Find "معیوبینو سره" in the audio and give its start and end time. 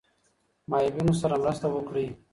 0.69-1.35